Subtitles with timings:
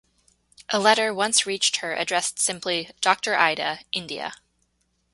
[0.69, 4.33] A letter once reached her addressed simply, Doctor Ida, India.